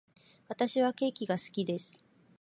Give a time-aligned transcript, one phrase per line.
[0.47, 2.03] 私はケーキが好きです。